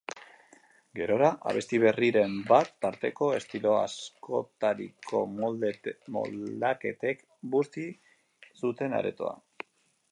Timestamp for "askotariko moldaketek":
3.81-7.25